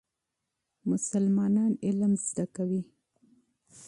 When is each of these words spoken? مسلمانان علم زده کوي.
مسلمانان 0.89 1.71
علم 1.87 2.13
زده 2.27 2.45
کوي. 2.55 2.81